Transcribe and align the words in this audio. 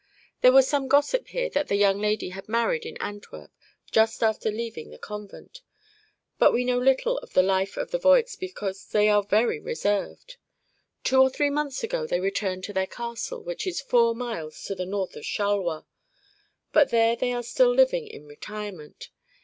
There 0.41 0.51
was 0.51 0.67
some 0.67 0.87
gossip 0.87 1.27
here 1.27 1.47
that 1.51 1.67
the 1.67 1.75
young 1.75 1.99
lady 2.01 2.29
had 2.29 2.49
married 2.49 2.87
in 2.87 2.97
Antwerp, 2.97 3.51
just 3.91 4.23
after 4.23 4.49
leaving 4.49 4.89
the 4.89 4.97
convent; 4.97 5.61
but 6.39 6.51
we 6.51 6.65
know 6.65 6.79
little 6.79 7.19
of 7.19 7.33
the 7.33 7.43
life 7.43 7.77
of 7.77 7.91
the 7.91 7.99
Voigs 7.99 8.35
because 8.35 8.83
they 8.87 9.09
are 9.09 9.21
very 9.21 9.59
reserved. 9.59 10.37
Two 11.03 11.21
or 11.21 11.29
three 11.29 11.51
months 11.51 11.83
ago 11.83 12.07
they 12.07 12.19
returned 12.19 12.63
to 12.63 12.73
their 12.73 12.87
castle, 12.87 13.43
which 13.43 13.67
is 13.67 13.79
four 13.79 14.15
miles 14.15 14.63
to 14.63 14.73
the 14.73 14.87
north 14.87 15.15
of 15.15 15.23
Charleroi, 15.23 15.83
and 16.73 16.89
there 16.89 17.15
they 17.15 17.31
are 17.31 17.43
still 17.43 17.69
living 17.71 18.07
in 18.07 18.25
retirement. 18.25 19.11